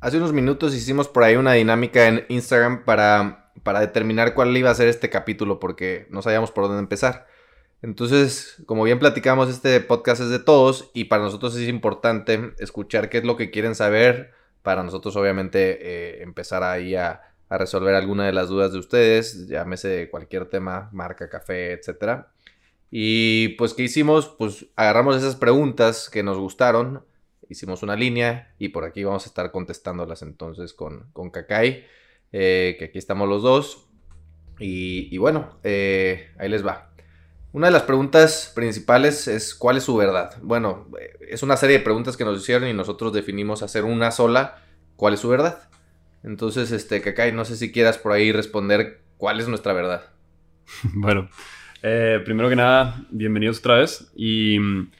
[0.00, 4.70] hace unos minutos hicimos por ahí una dinámica en Instagram para, para determinar cuál iba
[4.70, 7.26] a ser este capítulo porque no sabíamos por dónde empezar.
[7.82, 13.08] Entonces, como bien platicamos, este podcast es de todos y para nosotros es importante escuchar
[13.10, 14.32] qué es lo que quieren saber.
[14.62, 20.10] Para nosotros, obviamente, eh, empezar ahí a, resolver alguna de las dudas de ustedes, llámese
[20.10, 22.32] cualquier tema, marca, café, etcétera.
[22.90, 24.34] Y pues, ¿qué hicimos?
[24.36, 27.04] Pues agarramos esas preguntas que nos gustaron,
[27.48, 31.84] hicimos una línea y por aquí vamos a estar contestándolas entonces con, con Kakai,
[32.32, 33.88] eh, que aquí estamos los dos.
[34.58, 36.90] Y, bueno, eh, ahí les va.
[37.52, 40.36] Una de las preguntas principales es ¿cuál es su verdad?
[40.42, 40.88] Bueno,
[41.28, 44.62] es una serie de preguntas que nos hicieron y nosotros definimos hacer una sola,
[44.96, 45.68] ¿cuál es su verdad?
[46.22, 50.10] Entonces, este, Kakai, no sé si quieras por ahí responder cuál es nuestra verdad.
[50.94, 51.28] Bueno,
[51.82, 54.10] eh, primero que nada, bienvenidos otra vez.
[54.16, 54.90] Y mm,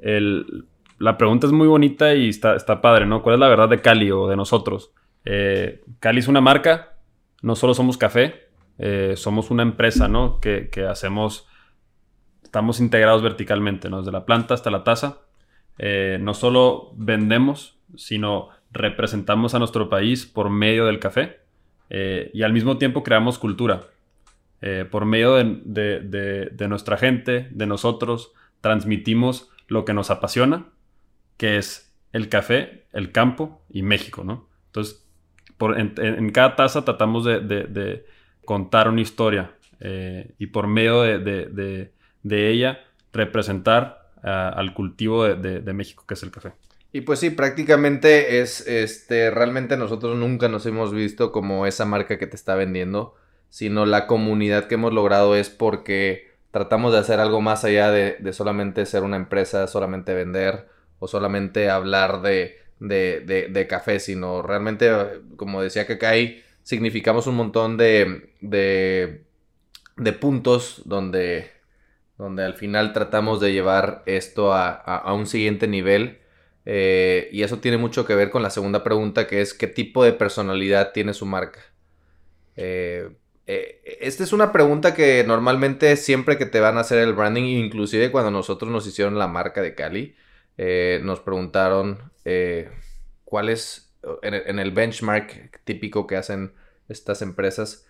[0.00, 0.66] el,
[1.02, 3.22] la pregunta es muy bonita y está, está, padre, ¿no?
[3.22, 4.92] ¿Cuál es la verdad de Cali o de nosotros?
[5.24, 6.94] Eh, Cali es una marca,
[7.42, 10.38] no solo somos café, eh, somos una empresa, ¿no?
[10.38, 11.48] Que, que, hacemos,
[12.44, 13.98] estamos integrados verticalmente, ¿no?
[13.98, 15.18] Desde la planta hasta la taza.
[15.78, 21.40] Eh, no solo vendemos, sino representamos a nuestro país por medio del café
[21.90, 23.82] eh, y al mismo tiempo creamos cultura.
[24.60, 30.66] Eh, por medio de, de, de, nuestra gente, de nosotros, transmitimos lo que nos apasiona,
[31.42, 34.48] que es el café, el campo y México, ¿no?
[34.66, 35.04] Entonces,
[35.58, 38.06] en, cada taza tratamos de,
[38.44, 41.90] contar una historia eh, y por medio de,
[42.30, 42.78] ella
[43.12, 46.52] representar al cultivo de, México, que es el café.
[46.92, 52.18] Y pues sí, prácticamente es, este, realmente nosotros nunca nos hemos visto como esa marca
[52.18, 53.16] que te está vendiendo
[53.52, 58.32] sino la comunidad que hemos logrado es porque tratamos de hacer algo más allá de,
[58.32, 60.71] solamente ser una empresa, solamente vender
[61.02, 64.88] o solamente hablar de, de, café, sino realmente,
[65.34, 71.50] como decía Kakai, significamos un montón de, de, puntos donde,
[72.18, 76.20] donde al final tratamos de llevar esto a, un siguiente nivel.
[76.66, 80.04] Eh, y eso tiene mucho que ver con la segunda pregunta, que es qué tipo
[80.04, 81.58] de personalidad tiene su marca.
[82.54, 83.10] Eh,
[83.48, 87.42] eh, esta es una pregunta que normalmente siempre que te van a hacer el branding,
[87.42, 90.14] inclusive cuando nosotros nos hicieron la marca de Cali,
[90.58, 92.70] eh, nos preguntaron eh,
[93.24, 96.54] cuál es, en, el benchmark típico que hacen
[96.88, 97.86] estas empresas,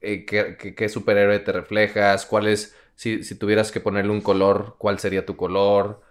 [0.00, 5.26] qué, superhéroe te reflejas, cuál es, si, si tuvieras que ponerle un color, cuál sería
[5.26, 6.02] tu color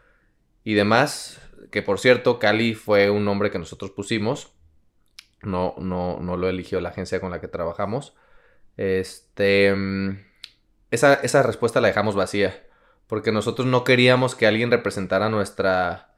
[0.63, 1.41] y demás.
[1.71, 4.53] Que por cierto, Cali fue un nombre que nosotros pusimos.
[5.41, 8.15] No, no, no lo eligió la agencia con la que trabajamos.
[8.77, 9.73] Este.
[9.75, 10.19] Mm,
[10.91, 12.63] esa, esa respuesta la dejamos vacía.
[13.09, 16.13] Porque nosotros no queríamos que alguien representara nuestra,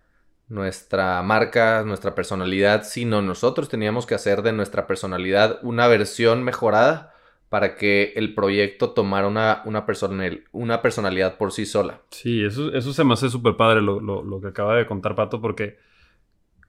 [0.50, 7.16] nuestra marca, nuestra personalidad, sino nosotros teníamos que hacer de nuestra personalidad una versión mejorada
[7.48, 12.02] para que el proyecto tomara una, una, personal, una personalidad por sí sola.
[12.10, 15.16] Sí, eso, eso se me hace súper padre lo, lo, lo, que acaba de contar
[15.16, 15.78] Pato, porque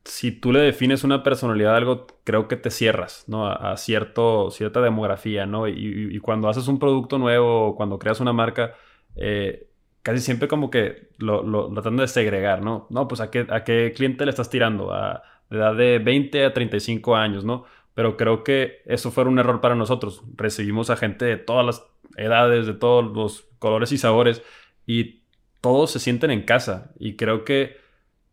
[0.05, 3.49] si tú le defines una personalidad a algo, creo que te cierras, ¿no?
[3.49, 5.69] A, cierto, cierta demografía, ¿no?
[5.69, 8.75] Y, cuando haces un producto nuevo, cuando creas una marca,
[9.17, 9.69] eh,
[10.03, 12.87] casi siempre como que lo, lo, tratan de segregar, ¿no?
[12.91, 14.93] No, pues ¿a qué, a qué cliente le estás tirando?
[14.93, 17.65] A de edad de 20 a 35 años, ¿no?
[17.95, 20.23] Pero creo que eso fue un error para nosotros.
[20.35, 21.85] Recibimos a gente de todas las
[22.17, 24.43] edades, de todos los colores y sabores,
[24.87, 25.23] y
[25.61, 26.93] todos se sienten en casa.
[26.99, 27.77] Y creo que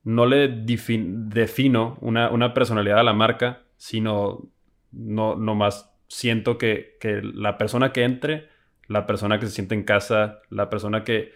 [0.04, 4.48] no le defino una, personalidad a la marca, sino
[4.94, 8.48] no, más siento que, la persona que entre,
[8.88, 11.34] la persona que se siente en casa, la persona que,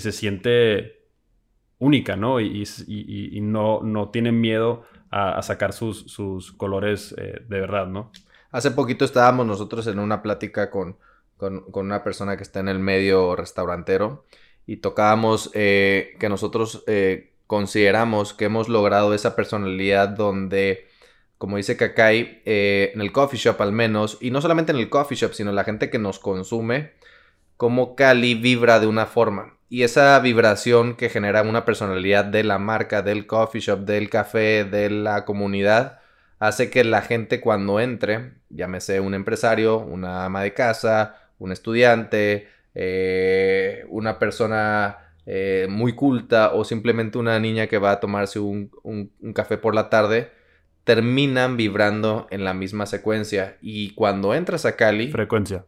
[0.00, 0.96] se siente
[1.78, 2.40] única, ¿no?
[2.40, 2.64] Y,
[3.42, 8.10] no, no tiene miedo a, sacar sus, colores eh, de verdad, ¿no?
[8.50, 10.96] Hace poquito estábamos nosotros en una plática con,
[11.38, 14.24] una persona que está en el medio restaurantero
[14.66, 20.86] y tocábamos eh, que nosotros eh, consideramos que hemos logrado esa personalidad donde,
[21.36, 25.16] como dice Kakai, en el coffee shop al menos, y no solamente en el coffee
[25.16, 26.92] shop, sino la gente que nos consume,
[27.58, 29.55] como Cali vibra de una forma.
[29.68, 34.64] Y esa vibración que genera una personalidad de la marca, del coffee shop, del café,
[34.64, 35.98] de la comunidad,
[36.38, 42.48] hace que la gente cuando entre, llámese un empresario, una ama de casa, un estudiante,
[42.74, 48.70] eh, una persona eh, muy culta o simplemente una niña que va a tomarse un,
[49.34, 50.30] café por la tarde,
[50.84, 53.56] terminan vibrando en la misma secuencia.
[53.60, 55.10] Y cuando entras a Cali...
[55.10, 55.64] Frecuencia.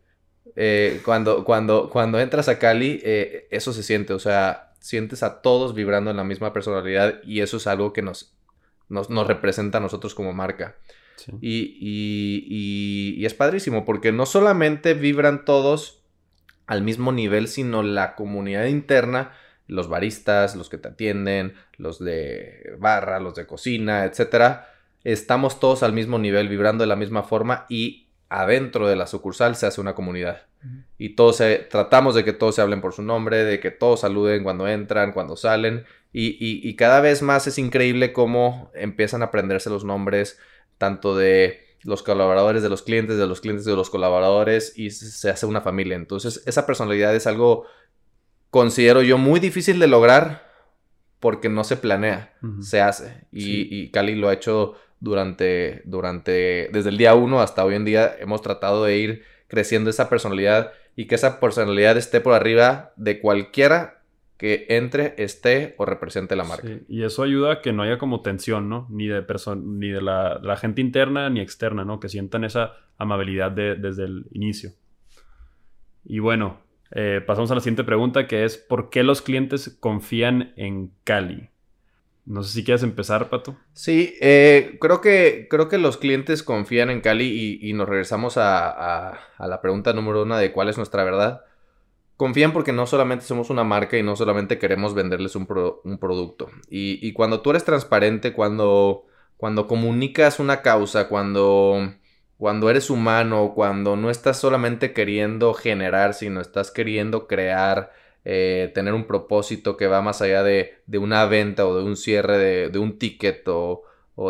[0.61, 5.41] Eh, cuando, cuando, cuando entras a Cali, eh, eso se siente, o sea, sientes a
[5.41, 8.35] todos vibrando en la misma personalidad y eso es algo que nos,
[8.89, 10.75] nos, nos representa a nosotros como marca.
[11.41, 16.03] Y, y, es padrísimo porque no solamente vibran todos
[16.67, 19.31] al mismo nivel, sino la comunidad interna,
[19.69, 25.85] los baristas, los que te atienden, los de barra, los de cocina, etcétera, estamos todos
[25.85, 29.81] al mismo nivel, vibrando de la misma forma y adentro de la sucursal se hace
[29.81, 30.48] una comunidad.
[30.99, 34.01] Y todos se, tratamos de que todos se hablen por su nombre, de que todos
[34.01, 35.85] saluden cuando entran, cuando salen.
[36.13, 40.39] Y, cada vez más es increíble cómo empiezan a aprenderse los nombres,
[40.79, 45.31] tanto de los colaboradores, de los clientes, de los clientes, de los colaboradores, y se
[45.31, 45.97] hace una familia.
[45.97, 47.67] Entonces, esa personalidad es algo,
[48.51, 50.49] considero yo, muy difícil de lograr
[51.21, 53.27] porque no se planea, se hace.
[53.31, 57.85] Y, y, Cali lo ha hecho durante, durante, desde el día uno hasta hoy en
[57.85, 62.93] día, hemos tratado de ir creciendo esa personalidad y que esa personalidad esté por arriba
[62.97, 64.03] de cualquiera
[64.37, 66.69] que entre, esté o represente la marca.
[66.89, 68.87] y eso ayuda a que no haya como tensión, ¿no?
[68.89, 69.25] Ni de,
[69.65, 71.99] ni de la, gente interna ni externa, ¿no?
[71.99, 74.71] Que sientan esa amabilidad desde el inicio.
[76.05, 76.61] Y bueno,
[76.93, 81.51] eh, pasamos a la siguiente pregunta que es, ¿por qué los clientes confían en Cali?
[82.29, 83.57] No sé si quieres empezar, Pato.
[83.73, 89.19] Sí, eh, creo, que, creo que los clientes confían en Cali y, nos regresamos a,
[89.39, 91.41] la pregunta número uno de cuál es nuestra verdad.
[92.19, 96.51] Confían porque no solamente somos una marca y no solamente queremos venderles un, producto.
[96.69, 99.07] Y, cuando tú eres transparente, cuando,
[99.39, 101.95] cuando comunicas una causa, cuando,
[102.37, 107.91] cuando eres humano, cuando no estás solamente queriendo generar, sino estás queriendo crear,
[108.25, 112.69] eh, tener un propósito que va más allá de, una venta o de un cierre
[112.69, 113.85] de, un ticket o,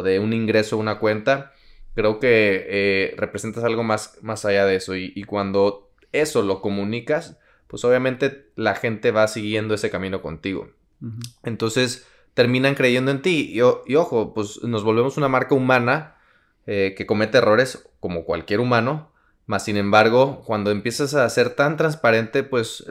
[0.04, 1.52] de un ingreso a una cuenta,
[1.94, 4.94] creo que eh, representas algo más, más allá de eso.
[4.94, 10.70] Y, cuando eso lo comunicas, pues obviamente la gente va siguiendo ese camino contigo.
[11.42, 13.52] Entonces terminan creyendo en ti.
[13.52, 16.16] Y, ojo, pues nos volvemos una marca humana
[16.66, 19.10] eh, que comete errores como cualquier humano
[19.48, 22.84] más sin embargo, cuando empiezas a ser tan transparente, pues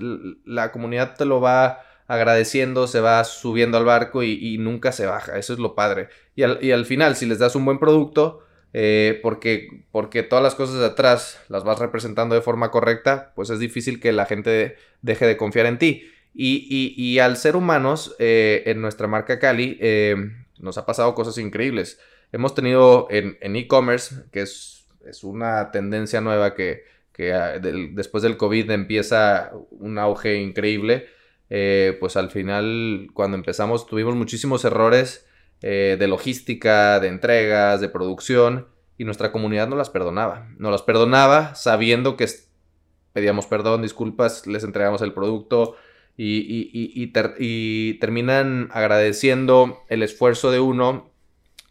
[0.43, 5.37] la comunidad te lo va agradeciendo, se va subiendo al barco y, nunca se baja.
[5.37, 6.09] Eso es lo padre.
[6.35, 8.43] Y al, final, si les das un buen producto,
[8.73, 13.51] eh, porque, porque todas las cosas de atrás las vas representando de forma correcta, pues
[13.51, 16.09] es difícil que la gente deje de confiar en ti.
[16.33, 20.15] Y, al ser humanos, eh, en nuestra marca Cali, eh,
[20.57, 21.99] nos ha pasado cosas increíbles.
[22.31, 24.77] Hemos tenido en e-commerce, que es
[25.09, 26.83] es una tendencia nueva que,
[27.33, 31.07] ah, después del COVID empieza un auge increíble.
[31.49, 35.25] Eh, pues al final, cuando empezamos, tuvimos muchísimos errores
[35.61, 38.67] eh, de logística, de entregas, de producción,
[38.97, 40.49] y nuestra comunidad no las perdonaba.
[40.57, 42.27] No las perdonaba sabiendo que
[43.13, 45.75] pedíamos perdón, disculpas, les entregamos el producto.
[46.19, 51.11] Y, y terminan agradeciendo el esfuerzo de uno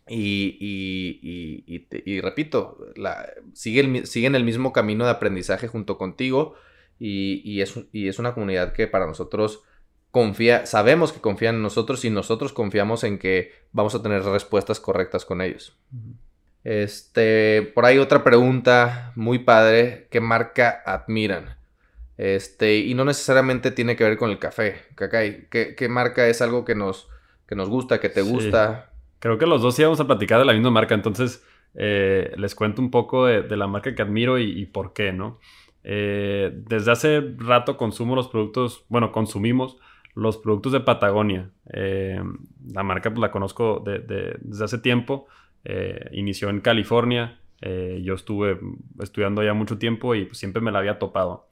[0.08, 6.54] y, y, repito, la, sigue siguen el mismo camino de aprendizaje junto contigo
[6.98, 9.64] y, es, es una comunidad que para nosotros
[10.12, 14.78] confía, sabemos que confían en nosotros y nosotros confiamos en que vamos a tener respuestas
[14.78, 15.76] correctas con ellos.
[16.62, 21.56] Este, por ahí otra pregunta muy padre, ¿qué marca admiran?
[22.16, 26.64] Este, y no necesariamente tiene que ver con el café, ¿Qué, qué marca es algo
[26.64, 27.08] que nos,
[27.46, 28.92] que nos gusta, que te gusta?
[29.18, 32.80] Creo que los dos íbamos a platicar de la misma marca, entonces eh, les cuento
[32.80, 35.38] un poco de, la marca que admiro y, por qué, ¿no?
[35.84, 39.76] Eh, desde hace rato consumo los productos, bueno, consumimos
[40.14, 41.50] los productos de Patagonia.
[41.72, 42.20] Eh,
[42.72, 45.26] la marca pues, la conozco desde hace tiempo,
[46.12, 48.58] inició en California, yo estuve
[49.00, 51.48] estudiando ya mucho tiempo y pues, siempre me la había topado.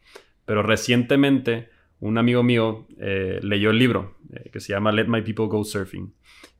[0.46, 1.68] Pero recientemente
[2.00, 4.14] un amigo mío leyó el libro
[4.52, 6.12] que se llama Let My People Go Surfing.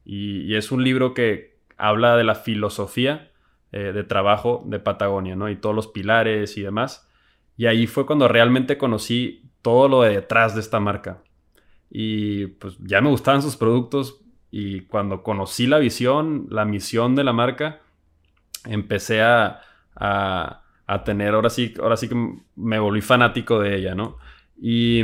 [0.05, 3.31] Y, es un libro que habla de la filosofía
[3.73, 5.49] eh, de trabajo de Patagonia, ¿no?
[5.49, 7.09] Y todos los pilares y demás.
[7.57, 11.23] Y ahí fue cuando realmente conocí todo lo de detrás de esta marca.
[11.91, 14.21] Y pues ya me gustaban sus productos
[14.51, 17.81] y cuando conocí la visión, la misión de la marca,
[18.65, 19.61] empecé a,
[19.97, 24.19] a, tener, ahora sí, ahora sí que me volví fanático de ella, ¿no?
[24.61, 25.03] Y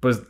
[0.00, 0.22] pues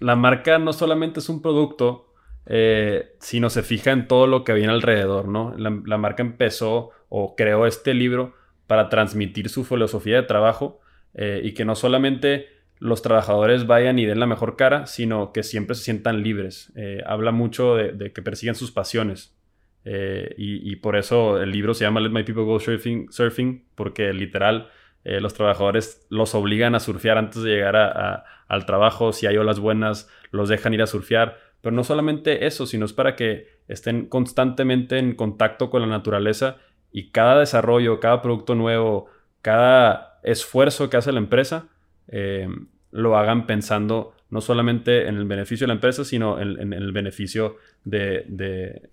[0.00, 2.05] la marca no solamente es un producto,
[2.48, 5.54] eh, si no se fija en todo lo que viene alrededor, ¿no?
[5.56, 8.34] La, marca empezó o creó este libro
[8.68, 10.80] para transmitir su filosofía de trabajo
[11.14, 12.48] eh, y que no solamente
[12.78, 16.72] los trabajadores vayan y den la mejor cara, sino que siempre se sientan libres.
[16.76, 19.32] Eh, habla mucho de, que persigan sus pasiones.
[20.36, 24.68] Y, por eso el libro se llama Let My People Go Surfing, surfing porque literal
[25.04, 29.12] los trabajadores los obligan a surfear antes de llegar al trabajo.
[29.12, 32.92] Si hay olas buenas, los dejan ir a surfear pero no solamente eso, sino es
[32.92, 36.58] para que estén constantemente en contacto con la naturaleza
[36.92, 39.06] y cada desarrollo, cada producto nuevo,
[39.42, 41.66] cada esfuerzo que hace la empresa,
[42.06, 42.46] eh,
[42.92, 47.56] lo hagan pensando no solamente en el beneficio de la empresa, sino en, el beneficio
[47.82, 48.88] de,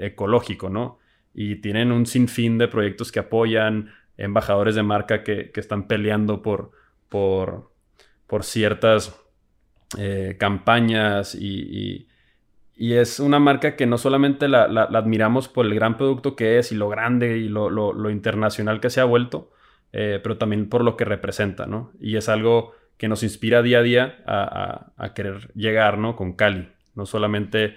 [0.00, 0.98] ecológico, ¿no?
[1.34, 6.72] Y tienen un sinfín de proyectos que apoyan, embajadores de marca que, están peleando por,
[7.08, 7.70] por,
[8.26, 9.16] por ciertas
[9.96, 12.06] eh, campañas y,
[12.76, 16.76] es una marca que no solamente la, admiramos por el gran producto que es y
[16.76, 19.50] lo grande y lo, internacional que se ha vuelto,
[19.92, 21.90] eh, pero también por lo que representa, ¿no?
[22.00, 26.14] Y es algo que nos inspira día a día a, querer llegar, ¿no?
[26.14, 26.68] Con Cali.
[26.94, 27.76] No solamente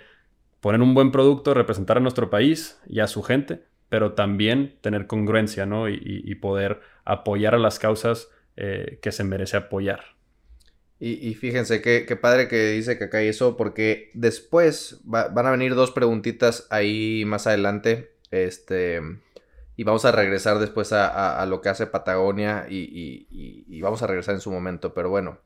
[0.60, 5.08] poner un buen producto, representar a nuestro país y a su gente, pero también tener
[5.08, 5.90] congruencia, ¿no?
[5.90, 10.21] Y, poder apoyar a las causas eh, que se merece apoyar.
[11.04, 15.74] Y, fíjense, qué, padre que dice que acá hay eso, porque después van a venir
[15.74, 18.12] dos preguntitas ahí más adelante.
[18.30, 19.02] Este
[19.82, 24.42] y vamos a regresar después a, lo que hace Patagonia y, vamos a regresar en
[24.42, 25.40] su momento, pero bueno.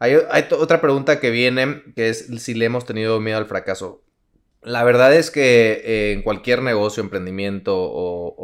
[0.00, 4.02] Hay, otra pregunta que viene, que es si le hemos tenido miedo al fracaso.
[4.62, 8.34] La verdad es que eh, en cualquier negocio, emprendimiento o,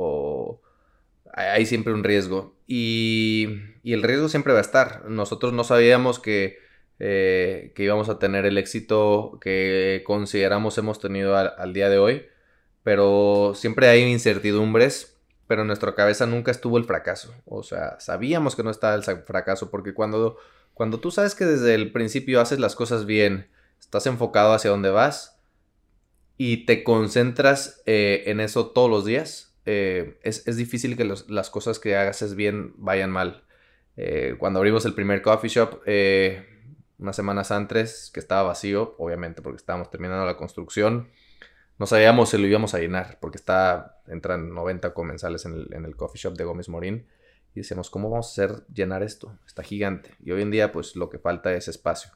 [1.37, 3.49] hay siempre un riesgo y,
[3.85, 5.09] el riesgo siempre va a estar.
[5.11, 6.59] Nosotros no sabíamos que,
[6.99, 12.27] eh, que íbamos a tener el éxito que consideramos hemos tenido al día de hoy,
[12.83, 15.15] pero siempre hay incertidumbres
[15.47, 17.35] pero en nuestra cabeza nunca estuvo el fracaso.
[17.45, 20.37] O sea, sabíamos que no estaba el fracaso porque cuando,
[20.73, 23.49] cuando tú sabes que desde el principio haces las cosas bien,
[23.81, 25.39] estás enfocado hacia dónde vas
[26.37, 31.79] y te concentras eh, en eso todos los días, eh, es, difícil que las cosas
[31.79, 33.45] que hagas bien vayan mal.
[33.97, 35.81] Eh, cuando abrimos el primer coffee shop,
[36.99, 41.09] unas semanas antes, que estaba vacío, obviamente porque estábamos terminando la construcción,
[41.79, 45.85] no sabíamos si lo íbamos a llenar, porque está, entran 90 comensales en el, en
[45.85, 47.07] el coffee shop de Gómez Morín.
[47.55, 49.39] Y decíamos, ¿cómo vamos a hacer llenar esto?
[49.47, 50.11] Está gigante.
[50.21, 52.11] Y hoy en día, pues lo que falta es espacio.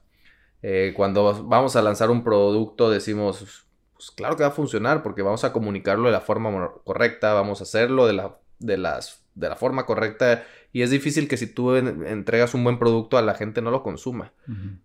[0.63, 3.68] Eh, cuando vamos a lanzar un producto, decimos,
[3.99, 7.61] pues claro que va a funcionar, porque vamos a comunicarlo de la forma correcta, vamos
[7.61, 10.45] a hacerlo de la, de las, de la forma correcta.
[10.73, 13.83] Y es difícil que si tú entregas un buen producto a la gente no lo
[13.83, 14.33] consuma.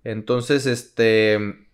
[0.03, 1.67] Entonces, este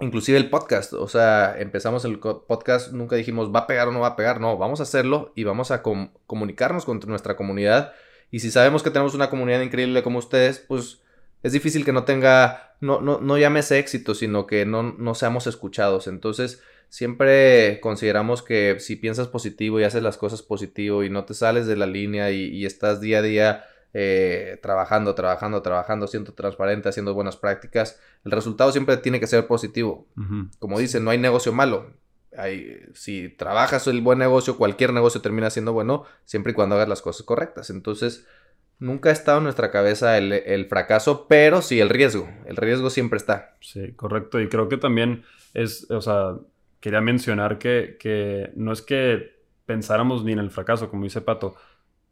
[0.00, 4.00] inclusive el podcast, o sea, empezamos el podcast, nunca dijimos va a pegar o no
[4.00, 7.94] va a pegar, no, vamos a hacerlo y vamos a comunicarnos con nuestra comunidad.
[8.30, 11.00] Y si sabemos que tenemos una comunidad increíble como ustedes, pues
[11.42, 15.14] es difícil que no tenga, no, no, no llame ese éxito, sino que no, no
[15.14, 16.06] seamos escuchados.
[16.06, 21.32] Entonces, siempre consideramos que si piensas positivo y haces las cosas positivo y no te
[21.32, 26.88] sales de la línea y estás día a día eh, trabajando, trabajando, trabajando, siendo transparente,
[26.88, 30.06] haciendo buenas prácticas, el resultado siempre tiene que ser positivo.
[30.58, 31.92] Como dicen, no hay negocio malo.
[32.36, 36.88] Hay, si trabajas el buen negocio, cualquier negocio termina siendo bueno, siempre y cuando hagas
[36.88, 37.68] las cosas correctas.
[37.68, 38.26] Entonces,
[38.78, 42.30] nunca ha estado en nuestra cabeza el, fracaso, pero sí el riesgo.
[42.46, 43.56] El riesgo siempre está.
[43.60, 44.40] Sí, correcto.
[44.40, 46.38] Y creo que también es, o sea,
[46.82, 51.54] quería mencionar que, que no es que pensáramos ni en el fracaso, como dice Pato,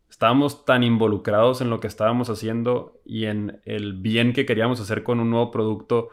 [0.09, 5.03] estábamos tan involucrados en lo que estábamos haciendo y en el bien que queríamos hacer
[5.03, 6.09] con un nuevo producto,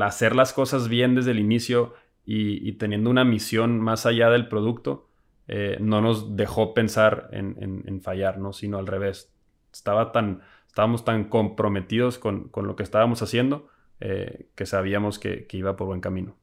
[0.00, 5.08] hacer las cosas bien desde el inicio y, teniendo una misión más allá del producto,
[5.46, 8.52] eh, no nos dejó pensar en, fallar, ¿no?
[8.52, 9.32] sino al revés.
[9.72, 13.68] Estaba tan, estábamos tan comprometidos con, lo que estábamos haciendo
[14.00, 16.36] eh, que sabíamos que, que, iba por buen camino.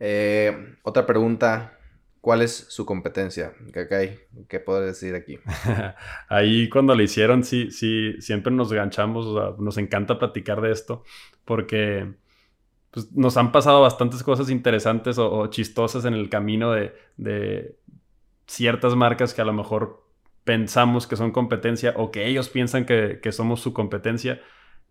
[0.00, 1.74] Eh, otra pregunta
[2.24, 3.52] ¿Cuál es su competencia?
[3.74, 5.38] ¿Qué, ¿Qué puedo decir aquí?
[6.30, 11.04] Ahí cuando lo hicieron, sí, sí, siempre nos ganchamos, nos encanta platicar de esto,
[11.44, 12.14] porque
[12.90, 17.76] pues, nos han pasado bastantes cosas interesantes o, chistosas en el camino de,
[18.46, 20.02] ciertas marcas que a lo mejor
[20.44, 24.40] pensamos que son competencia o que ellos piensan que, somos su competencia.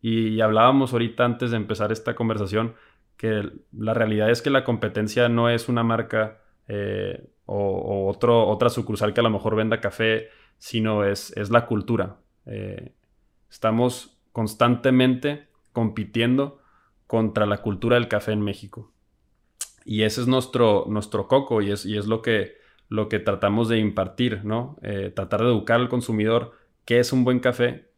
[0.03, 2.75] Y, hablábamos ahorita antes de empezar esta conversación
[3.17, 8.70] que la realidad es que la competencia no es una marca eh, o, otro, otra
[8.70, 12.17] sucursal que a lo mejor venda café, sino es, es la cultura.
[12.46, 12.93] Eh,
[13.50, 16.60] estamos constantemente compitiendo
[17.08, 18.91] contra la cultura del café en México.
[19.86, 22.55] Y ese es nuestro, nuestro coco y es, y es lo, que,
[22.89, 24.77] lo que tratamos de impartir, ¿no?
[24.82, 26.53] Eh, tratar de educar al consumidor
[26.86, 27.91] qué es un buen café,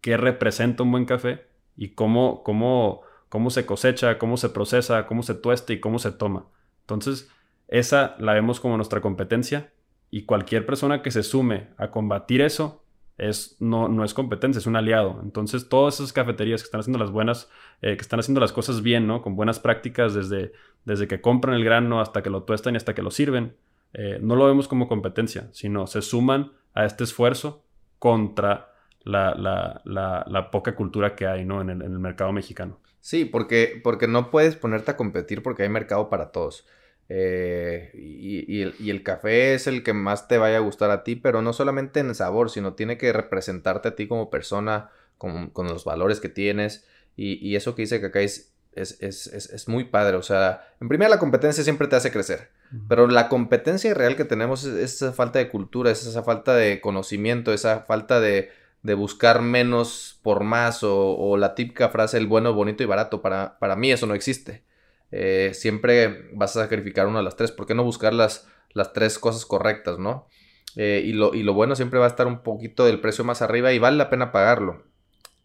[0.00, 5.22] qué representa un buen café y cómo, cómo, cómo se cosecha, cómo se procesa, cómo
[5.22, 6.46] se tuesta y cómo se toma.
[6.82, 7.30] Entonces,
[7.68, 9.72] esa la vemos como nuestra competencia
[10.10, 12.84] y cualquier persona que se sume a combatir eso
[13.18, 15.20] es, no, no es competencia, es un aliado.
[15.22, 17.50] Entonces, todas esas cafeterías que están haciendo las buenas,
[17.82, 19.22] eh, que están haciendo las cosas bien, ¿no?
[19.22, 20.52] Con buenas prácticas desde,
[20.84, 23.56] desde que compran el grano hasta que lo tuestan y hasta que lo sirven,
[23.94, 27.64] eh, no lo vemos como competencia, sino se suman a este esfuerzo
[27.98, 28.72] contra
[29.04, 31.60] la, poca cultura que hay ¿no?
[31.62, 32.78] en, el, mercado mexicano.
[33.06, 36.66] Sí, porque, porque no puedes ponerte a competir porque hay mercado para todos.
[37.08, 41.40] Eh, y, el, café es el que más te vaya a gustar a ti, pero
[41.40, 46.18] no solamente en sabor, sino tiene que representarte a ti como persona, con, los valores
[46.18, 46.84] que tienes.
[47.14, 50.16] Y, eso que dice que acá es, es, muy padre.
[50.16, 52.48] O sea, en primera la competencia siempre te hace crecer,
[52.88, 56.80] pero la competencia real que tenemos es, esa falta de cultura, es esa falta de
[56.80, 58.50] conocimiento, esa falta de,
[58.86, 63.20] de buscar menos por más o, la típica frase el bueno, bonito y barato.
[63.20, 64.62] Para, para mí eso no existe.
[65.10, 67.50] Eh, siempre vas a sacrificar una de las tres.
[67.50, 70.28] ¿Por qué no buscar las, las tres cosas correctas, no?
[70.76, 73.42] Eh, y, lo, y, lo, bueno siempre va a estar un poquito del precio más
[73.42, 74.84] arriba y vale la pena pagarlo.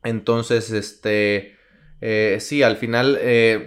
[0.03, 1.57] Entonces, este,
[2.00, 3.19] eh, sí, al final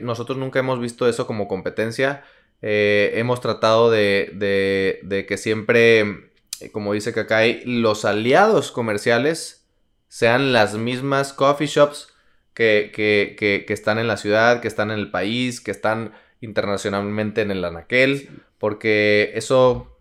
[0.03, 2.23] nosotros nunca hemos visto eso como competencia.
[2.61, 6.31] hemos tratado de, de, de que siempre,
[6.71, 9.64] como dice Kakai, los aliados comerciales
[10.15, 12.15] sean las mismas coffee shops
[12.55, 13.35] que, que,
[13.67, 17.65] que, están en la ciudad, que están en el país, que están internacionalmente en el
[17.65, 19.99] anaquel, porque eso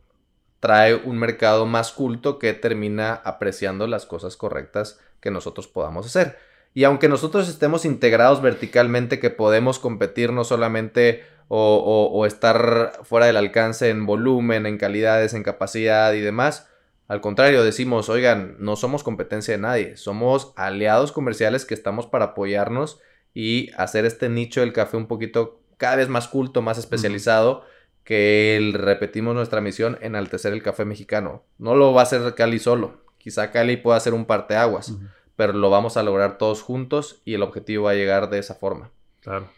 [0.59, 6.37] trae un mercado más culto que termina apreciando las cosas correctas que nosotros podamos hacer.
[6.75, 13.25] Y aunque nosotros estemos integrados verticalmente, que podemos competir no solamente o, o estar fuera
[13.25, 16.67] del alcance en volumen, en calidades, en capacidad y demás,
[17.13, 22.25] al contrario, decimos, oigan, no somos competencia de nadie, somos aliados comerciales que estamos para
[22.25, 22.99] apoyarnos
[23.35, 27.65] y hacer este nicho del café un poquito cada vez más culto, más especializado,
[28.03, 31.43] que el, repetimos nuestra misión, enaltecer el café mexicano.
[31.59, 34.95] No lo va a hacer Cali solo, quizá Cali pueda hacer un parteaguas,
[35.35, 38.55] pero lo vamos a lograr todos juntos y el objetivo va a llegar de esa
[38.55, 38.89] forma.
[39.21, 39.49] Claro.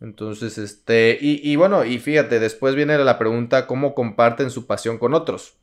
[0.00, 4.98] Entonces, este, y, y bueno, y fíjate, después viene la pregunta, ¿cómo comparten su pasión
[4.98, 5.58] con otros?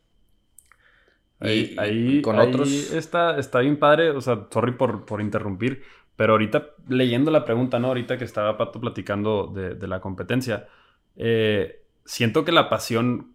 [1.42, 2.94] Ahí, ahí con otros.
[2.94, 5.84] Está, está bien padre, o sea, sorry por, por, interrumpir,
[6.16, 7.88] pero ahorita leyendo la pregunta, ¿no?
[7.88, 10.68] Ahorita que estaba Pato platicando de, de la competencia,
[11.16, 13.34] eh, siento que la pasión,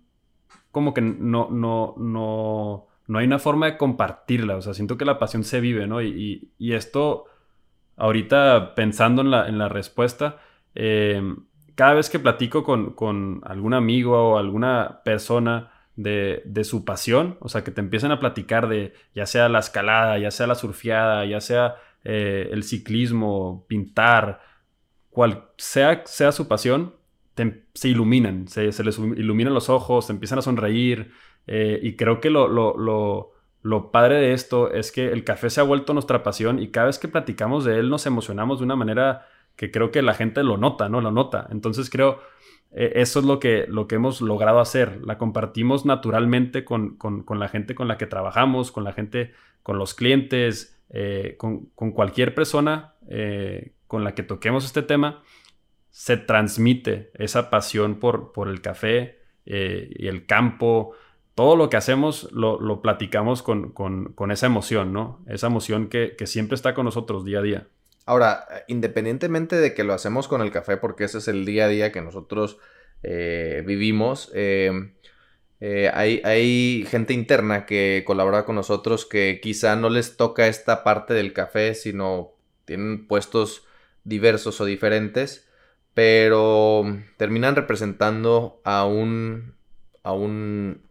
[0.71, 5.05] como que no, no, no, no hay una forma de compartirla, o sea, siento que
[5.05, 6.01] la pasión se vive, ¿no?
[6.01, 7.25] Y, y, esto,
[7.97, 10.39] ahorita pensando en la, en la respuesta,
[10.77, 11.21] eh,
[11.75, 17.39] cada vez que platico con, con algún amigo o alguna persona, de, de, su pasión,
[17.41, 20.55] o sea, que te empiecen a platicar de ya sea la escalada, ya sea la
[20.55, 24.41] surfeada, ya sea eh, el ciclismo, pintar,
[25.11, 26.95] cual sea, sea su pasión,
[27.75, 31.13] se iluminan, se, les iluminan los ojos, se empiezan a sonreír
[31.47, 33.33] eh, y creo que lo, lo, lo,
[33.63, 36.87] lo padre de esto es que el café se ha vuelto nuestra pasión y cada
[36.87, 40.45] vez que platicamos de él nos emocionamos de una manera que creo que la gente
[40.45, 41.01] lo nota, ¿no?
[41.01, 41.49] Lo nota.
[41.51, 42.21] Entonces creo
[42.73, 45.01] e, eso es lo que, lo que hemos logrado hacer.
[45.05, 46.99] La compartimos naturalmente con,
[47.29, 52.35] la gente con la que trabajamos, con la gente, con los clientes, eh, con, cualquier
[52.35, 55.23] persona eh, con la que toquemos este tema.
[55.91, 60.93] Se transmite esa pasión por, por el café eh, y el campo.
[61.35, 65.23] Todo lo que hacemos lo, platicamos con, esa emoción, ¿no?
[65.27, 67.69] Esa emoción que, que siempre está con nosotros día a día.
[68.07, 71.69] Ahora, independientemente de que lo hacemos con el café, porque ese es el día a
[71.69, 72.59] día que nosotros
[73.03, 74.93] eh, vivimos, eh,
[75.61, 80.85] eh, hay, hay, gente interna que colabora con nosotros que quizá no les toca esta
[80.85, 83.65] parte del café, sino tienen puestos
[84.05, 85.49] diversos o diferentes,
[85.95, 86.85] pero
[87.17, 89.57] terminan representando a un,
[90.05, 90.83] a un,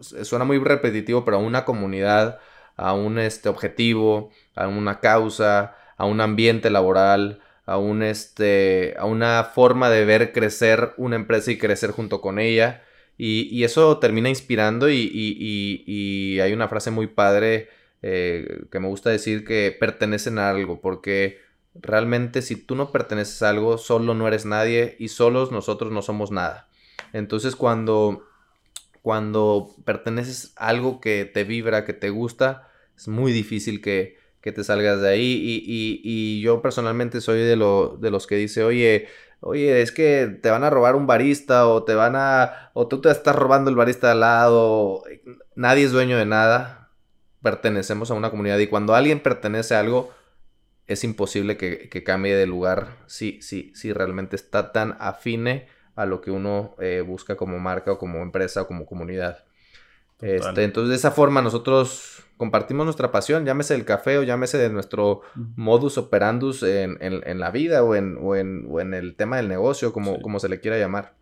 [0.00, 2.40] suena muy repetitivo, pero a una comunidad,
[2.76, 9.06] a un este, objetivo, a una causa, a un ambiente laboral, a un este, a
[9.06, 12.82] una forma de ver crecer una empresa y crecer junto con ella.
[13.18, 17.68] Y, eso termina inspirando y, hay una frase muy padre
[18.02, 21.38] eh, que me gusta decir que pertenecen a algo, porque
[21.74, 26.02] realmente si tú no perteneces a algo, solo no eres nadie y solos nosotros no
[26.02, 26.68] somos nada.
[27.12, 28.26] Entonces cuando,
[29.02, 34.52] cuando perteneces a algo que te vibra, que te gusta, es muy difícil que, que
[34.52, 35.62] te salgas de ahí.
[35.64, 39.08] Y, yo personalmente soy de, lo, de los que dice, oye,
[39.40, 43.00] oye, es que te van a robar un barista o te van a, o tú
[43.00, 45.04] te estás robando el barista al lado.
[45.54, 46.90] Nadie es dueño de nada.
[47.42, 50.10] Pertenecemos a una comunidad y cuando alguien pertenece a algo,
[50.86, 56.20] es imposible que, cambie de lugar si, si, si realmente está tan afine a lo
[56.20, 59.44] que uno eh, busca como marca o como empresa o como comunidad.
[60.20, 64.68] Este, entonces, de esa forma nosotros compartimos nuestra pasión, llámese el café o llámese de
[64.68, 65.20] nuestro
[65.54, 66.98] modus operandus en,
[67.38, 70.76] la vida o en, o en, el tema del negocio, como, como se le quiera
[70.76, 71.14] llamar.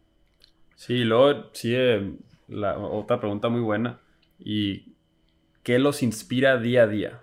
[0.76, 2.14] Sí, luego sí he,
[2.48, 4.00] la otra pregunta muy buena.
[4.38, 4.94] ¿Y
[5.62, 7.20] qué los inspira día a día?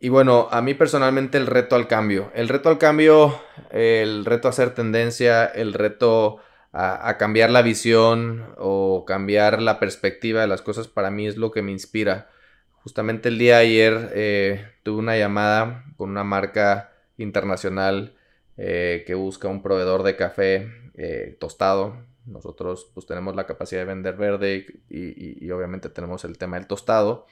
[0.00, 2.32] Y bueno, a mí personalmente el reto al cambio.
[2.34, 6.40] El reto al cambio, el reto a hacer tendencia, el reto
[6.72, 11.52] a, cambiar la visión o cambiar la perspectiva de las cosas, para mí es lo
[11.52, 12.31] que me inspira.
[12.82, 18.16] Justamente el día de ayer eh, tuve una llamada con una marca internacional
[18.56, 22.04] eh, que busca un proveedor de café eh, tostado.
[22.26, 27.26] Nosotros pues tenemos la capacidad de vender verde y, obviamente tenemos el tema del tostado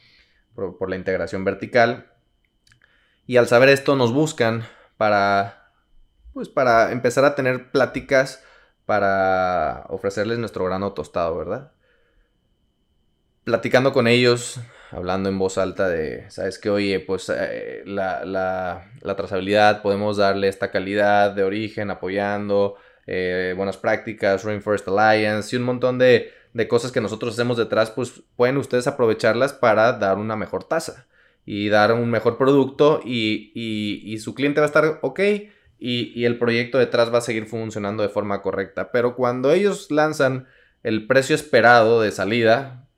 [0.54, 2.12] por la integración vertical.
[3.26, 4.64] Y al saber esto nos buscan
[4.96, 5.72] para,
[6.32, 8.44] pues para empezar a tener pláticas
[8.86, 11.72] para ofrecerles nuestro grano tostado, ¿verdad?
[13.44, 16.70] Platicando con ellos, hablando en voz alta de, ¿sabes qué?
[16.70, 22.76] Oye, pues eh, la, la, la, trazabilidad, podemos darle esta calidad de origen, apoyando
[23.06, 27.90] eh, buenas prácticas, Rainforest Alliance y un montón de, de cosas que nosotros hacemos detrás,
[27.90, 31.06] pues pueden ustedes aprovecharlas para dar una mejor tasa
[31.44, 35.20] y dar un mejor producto y, su cliente va a estar ok
[35.78, 38.92] y, el proyecto detrás va a seguir funcionando de forma correcta.
[38.92, 40.46] Pero cuando ellos lanzan
[40.82, 42.88] el precio esperado de salida,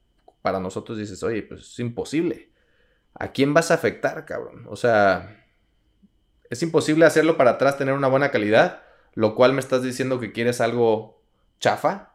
[0.42, 2.50] para nosotros dices, oye, pues es imposible.
[3.14, 4.66] ¿A quién vas a afectar, cabrón?
[4.68, 5.46] O sea,
[6.50, 8.82] es imposible hacerlo para atrás, tener una buena calidad,
[9.14, 11.22] lo cual me estás diciendo que quieres algo
[11.60, 12.12] chafa.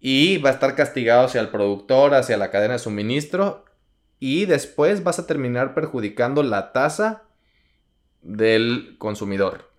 [0.00, 3.64] Y va a estar castigado hacia el productor, hacia la cadena de suministro
[4.18, 7.24] y después vas a terminar perjudicando la tasa
[8.22, 9.70] del consumidor.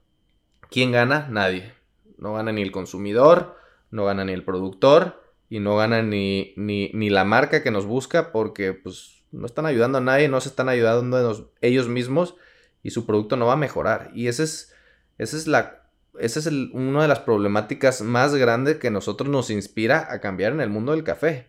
[0.69, 1.27] ¿Quién gana?
[1.29, 1.73] Nadie.
[2.17, 3.57] No gana ni el consumidor,
[3.91, 8.31] no gana ni el productor y no gana ni, ni, la marca que nos busca
[8.31, 12.36] porque pues no están ayudando a nadie, no se están ayudando ellos mismos
[12.84, 14.12] y su producto no va a mejorar.
[14.13, 14.73] Y ese es,
[15.17, 15.86] esa es la
[16.19, 20.62] esa es una de las problemáticas más grandes que nosotros nos inspira a cambiar en
[20.62, 21.47] el mundo del café.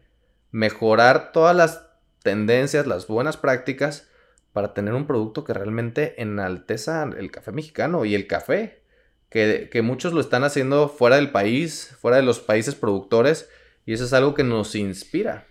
[0.50, 1.86] Mejorar todas las
[2.22, 4.08] tendencias, las buenas prácticas
[4.52, 8.82] para tener un producto que realmente enalteza el café mexicano y el café.
[9.28, 13.50] Que, muchos lo están haciendo fuera del país, fuera de los países productores,
[13.86, 15.46] y eso es algo que nos inspira.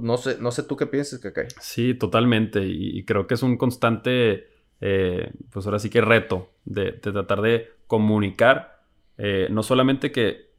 [0.00, 1.48] No, sé, no sé tú qué piensas, Kakai.
[1.60, 2.64] Sí, totalmente.
[2.64, 4.48] Y, creo que es un constante,
[4.80, 8.82] eh, pues ahora sí que reto de, tratar de comunicar,
[9.18, 10.50] eh, no solamente que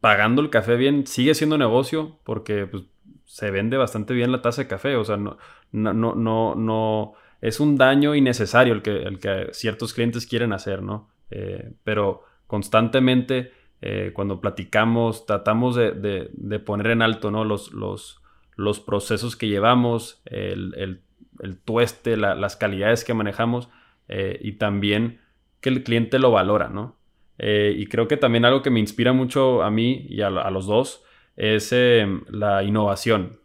[0.00, 2.82] pagando el café bien sigue siendo negocio, porque pues,
[3.24, 4.96] se vende bastante bien la taza de café.
[4.96, 5.38] O sea, no,
[5.70, 10.82] no, no, no, es un daño innecesario el que, el que ciertos clientes quieren hacer,
[10.82, 11.10] ¿no?
[11.30, 15.92] Eh, pero constantemente eh, cuando platicamos tratamos de,
[16.32, 17.44] de, poner en alto, ¿no?
[17.44, 18.22] Los, los,
[18.56, 21.02] los procesos que llevamos, el, el,
[21.40, 23.68] el tueste, las calidades que manejamos
[24.08, 25.20] eh, y también
[25.60, 26.96] que el cliente lo valora, ¿no?
[27.44, 30.66] y creo que también algo que me inspira mucho a mí y a, a los
[30.66, 31.02] dos
[31.36, 33.40] es em, la innovación.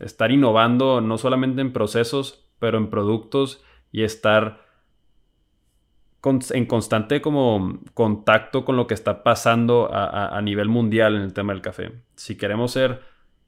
[0.00, 3.62] Estar innovando no solamente en procesos, pero en productos
[3.92, 4.63] y estar
[6.50, 11.52] en constante como contacto con lo que está pasando a, nivel mundial en el tema
[11.52, 11.92] del café.
[12.16, 13.00] Si queremos ser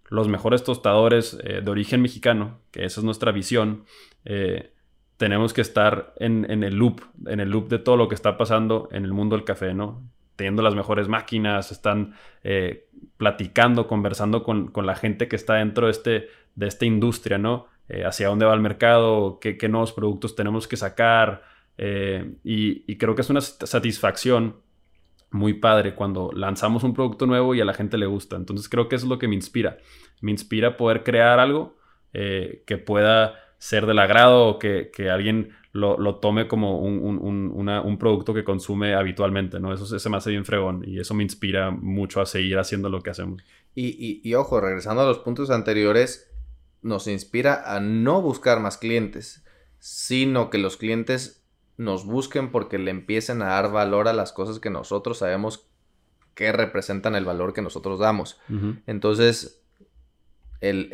[0.09, 3.85] los mejores tostadores eh, de origen mexicano, que esa es nuestra visión,
[4.25, 4.73] eh,
[5.17, 8.89] tenemos que estar en, el loop, en el loop de todo lo que está pasando
[8.93, 10.03] en el mundo del café, ¿no?
[10.37, 15.93] teniendo las mejores máquinas, están eh, platicando, conversando con, la gente que está dentro de,
[15.93, 16.29] este,
[16.61, 17.69] esta industria, ¿no?
[18.05, 21.56] Hacia dónde va el mercado, qué, nuevos productos tenemos que sacar.
[21.79, 24.57] Eh, y, creo que es una satisfacción
[25.31, 28.37] muy padre cuando lanzamos un producto nuevo y a la gente le gusta.
[28.37, 29.79] Entonces creo que eso es lo que me inspira.
[30.21, 31.77] Me inspira poder crear algo
[32.13, 38.45] que pueda ser del agrado o que, que alguien lo, tome como un, producto que
[38.45, 39.73] consume habitualmente, ¿no?
[39.73, 43.03] Eso se me hace bien fregón y eso me inspira mucho a seguir haciendo lo
[43.03, 43.43] que hacemos.
[43.75, 46.31] Y, ojo, regresando a los puntos anteriores,
[46.83, 49.45] nos inspira a no buscar más clientes,
[49.79, 51.46] sino que los clientes
[51.77, 55.69] nos busquen porque le empiecen a dar valor a las cosas que nosotros sabemos
[56.35, 58.39] que representan el valor que nosotros damos.
[58.87, 59.63] Entonces,
[60.61, 60.91] el,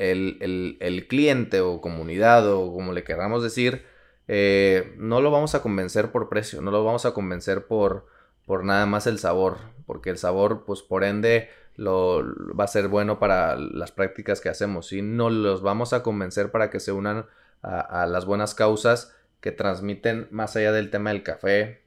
[0.80, 3.84] el, cliente o comunidad o como le queramos decir,
[4.28, 8.06] eh, no lo vamos a convencer por precio, no lo vamos a convencer por,
[8.46, 12.22] por nada más el sabor, porque el sabor, pues por ende, lo,
[12.54, 16.50] va a ser bueno para las prácticas que hacemos, y no los vamos a convencer
[16.50, 17.26] para que se unan
[17.62, 21.82] a, las buenas causas que transmiten más allá del tema del café,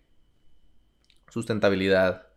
[1.29, 2.27] sustentabilidad,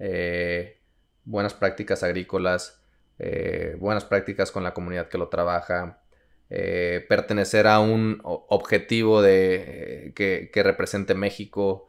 [0.00, 0.80] eh,
[1.24, 2.82] buenas prácticas agrícolas,
[3.20, 6.02] eh, buenas prácticas con la comunidad que lo trabaja,
[6.50, 11.86] eh, pertenecer a un objetivo de, que, represente México,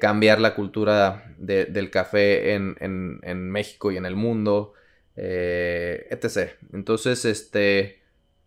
[0.00, 4.74] cambiar la cultura del café en, México y en el mundo,
[5.14, 6.54] etc.
[6.72, 7.99] Entonces, este,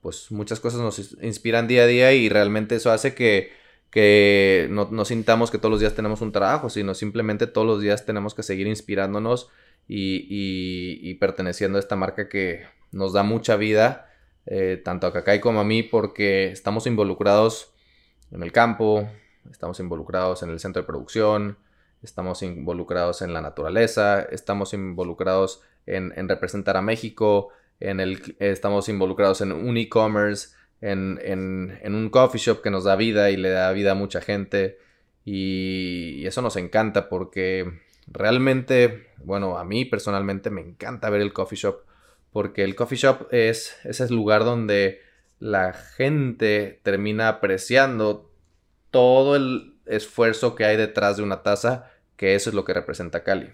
[0.04, 3.52] pues muchas cosas nos inspiran día a día y realmente eso hace que,
[3.90, 8.06] que no, sintamos que todos los días tenemos un trabajo, sino simplemente todos los días
[8.06, 9.50] tenemos que seguir inspirándonos
[9.88, 14.12] y, y, perteneciendo a esta marca que nos da mucha vida,
[14.46, 17.74] eh, tanto a Kakai como a mí, porque estamos involucrados
[18.32, 19.10] en el campo,
[19.50, 21.58] estamos involucrados en el centro de producción,
[22.02, 27.50] estamos involucrados en la naturaleza, estamos involucrados en, representar a México,
[27.84, 33.38] el, estamos involucrados en un e-commerce, en, un coffee shop que nos da vida y
[33.38, 34.80] le da vida a mucha gente.
[35.26, 41.58] Y, eso nos encanta porque realmente, bueno, a mí personalmente me encanta ver el coffee
[41.58, 41.84] shop
[42.34, 45.02] porque el coffee shop es ese lugar donde
[45.40, 48.32] la gente termina apreciando
[48.90, 53.24] todo el esfuerzo que hay detrás de una taza, que eso es lo que representa
[53.24, 53.50] Cali.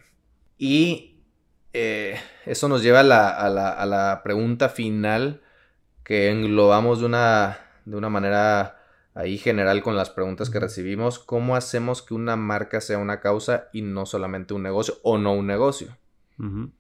[0.57, 1.18] Y
[1.73, 5.41] eh, eso nos lleva a la, pregunta final
[6.03, 8.77] que englobamos de una, de una manera
[9.13, 11.19] ahí general con las preguntas que recibimos.
[11.19, 15.34] ¿Cómo hacemos que una marca sea una causa y no solamente un negocio o no
[15.34, 15.95] un negocio?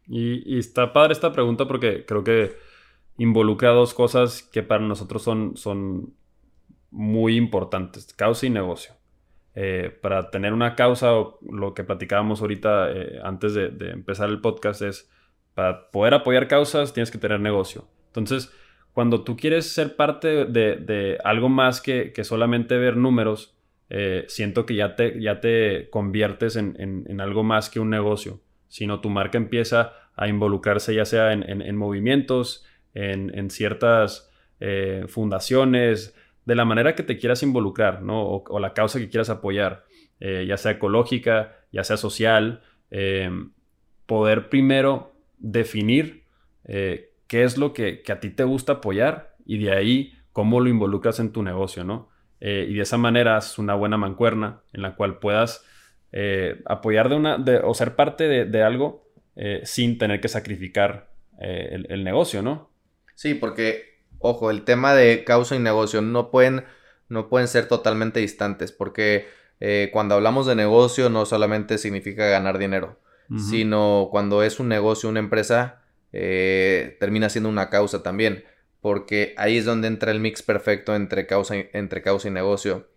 [0.07, 2.55] y, y, está padre esta pregunta porque creo que
[3.17, 6.13] involucra dos cosas que para nosotros son, son
[6.91, 8.93] muy importantes, causa y negocio.
[9.61, 14.81] Eh, para tener una causa, lo que platicábamos ahorita eh, antes de, empezar el podcast
[14.81, 15.11] es,
[15.53, 17.85] para poder apoyar causas tienes que tener negocio.
[18.07, 18.53] Entonces,
[18.93, 23.57] cuando tú quieres ser parte de, algo más que, solamente ver números,
[23.89, 29.01] eh, siento que ya te, ya te conviertes en, algo más que un negocio, sino
[29.01, 34.31] tu marca empieza a involucrarse ya sea en, movimientos, en, ciertas
[35.09, 36.15] fundaciones,
[36.49, 38.27] de la manera que te quieras involucrar, ¿no?
[38.27, 39.85] O, la causa que quieras apoyar,
[40.19, 43.51] eh, ya sea ecológica, ya sea social, em,
[44.07, 46.23] poder primero definir
[46.65, 50.69] eh, qué es lo que, a ti te gusta apoyar y de ahí cómo lo
[50.69, 52.09] involucras en tu negocio, ¿no?
[52.39, 55.63] Eh, y de esa manera es una buena mancuerna en la cual puedas
[56.65, 59.07] apoyar de una, o ser parte de, algo
[59.61, 62.71] sin tener que sacrificar el, el negocio, ¿no?
[63.13, 66.65] Sí, porque ojo, el tema de causa y negocio no pueden,
[67.07, 69.27] no pueden ser totalmente distantes, porque
[69.59, 72.99] eh, cuando hablamos de negocio no solamente significa ganar dinero,
[73.37, 78.43] sino cuando es un negocio, una empresa, eh, termina siendo una causa también,
[78.81, 82.87] porque ahí es donde entra el mix perfecto entre causa, entre causa y negocio.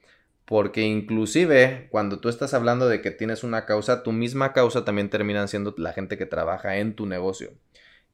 [0.46, 5.11] Porque inclusive cuando tú estás hablando de que tienes una causa, tu misma causa también
[5.11, 7.50] termina siendo la gente que trabaja en tu negocio.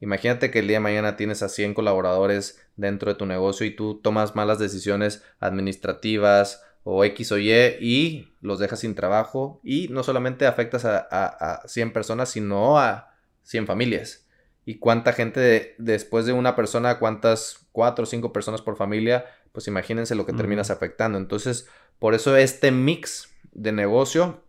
[0.01, 3.75] Imagínate que el día de mañana tienes a 100 colaboradores dentro de tu negocio y
[3.75, 9.89] tú tomas malas decisiones administrativas o X o Y y los dejas sin trabajo y
[9.89, 14.27] no solamente afectas a, 100 personas, sino a 100 familias.
[14.65, 19.27] ¿Y cuánta gente después de una persona, cuántas 4 o 5 personas por familia?
[19.53, 21.19] Pues imagínense lo que terminas afectando.
[21.19, 24.45] Entonces, por eso este mix de negocio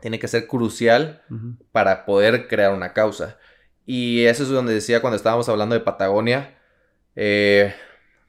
[0.00, 1.22] tiene que ser crucial
[1.72, 3.38] para poder crear una causa.
[3.86, 6.58] Y eso es donde decía cuando estábamos hablando de Patagonia,
[7.16, 7.74] eh,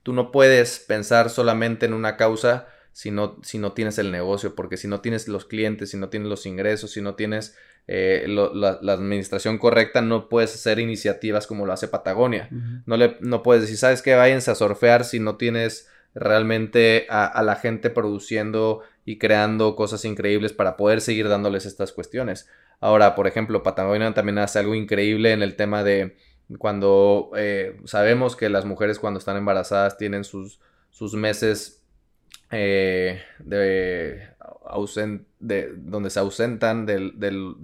[0.04, 4.56] tú no puedes pensar solamente en una causa si no, si no tienes el negocio,
[4.56, 8.26] porque si no tienes los clientes, si no tienes los ingresos, si no tienes eh,
[8.28, 12.48] la, administración correcta, no puedes hacer iniciativas como lo hace Patagonia.
[12.86, 14.16] no, le, no puedes decir, ¿sabes qué?
[14.16, 20.04] Váyanse a surfear si no tienes realmente a, a, la gente produciendo y creando cosas
[20.04, 22.50] increíbles para poder seguir dándoles estas cuestiones.
[22.80, 26.18] Ahora, por ejemplo, Patagonia también hace algo increíble en el tema de
[26.60, 30.60] cuando eh, sabemos que las mujeres cuando están embarazadas tienen sus,
[30.92, 31.84] sus meses
[32.52, 34.30] eh, de,
[35.40, 37.12] de, donde se ausentan de,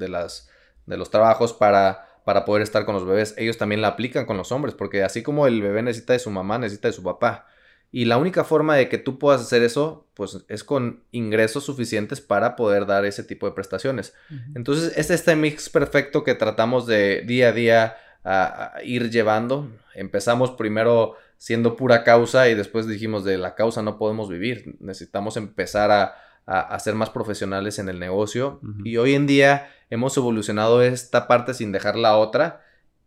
[0.08, 0.50] las,
[0.86, 3.36] de los trabajos para, para poder estar con los bebés.
[3.38, 6.32] Ellos también la aplican con los hombres, porque así como el bebé necesita de su
[6.32, 7.48] mamá, necesita de su papá.
[7.94, 12.22] Y la única forma de que tú puedas hacer eso, pues es con ingresos suficientes
[12.22, 14.14] para poder dar ese tipo de prestaciones.
[14.56, 19.70] Entonces, es este mix perfecto que tratamos de día a día a, ir llevando.
[19.94, 24.78] Empezamos primero siendo pura causa y después dijimos de la causa no podemos vivir.
[24.80, 28.62] Necesitamos empezar a, a, ser más profesionales en el negocio.
[28.86, 32.62] Y hoy en día hemos evolucionado esta parte sin dejar la otra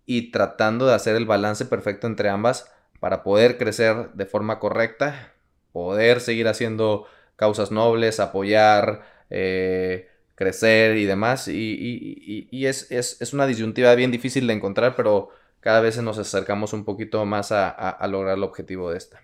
[0.05, 2.74] y tratando de hacer el balance perfecto entre ambas
[3.05, 5.35] para poder crecer de forma correcta,
[5.73, 7.05] poder seguir haciendo
[7.37, 11.47] causas nobles, apoyar, eh, crecer y demás.
[11.47, 15.29] Y, es, una disyuntiva bien difícil de encontrar, pero
[15.61, 19.21] cada vez nos acercamos un poquito más a, lograr el objetivo de esta.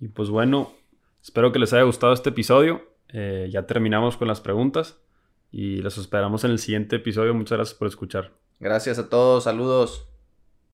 [0.00, 0.72] Y pues bueno,
[1.22, 2.82] espero que les haya gustado este episodio.
[3.12, 4.98] Eh, ya terminamos con las preguntas
[5.52, 7.32] y los esperamos en el siguiente episodio.
[7.32, 8.32] Muchas gracias por escuchar.
[8.58, 10.11] Gracias a todos, saludos.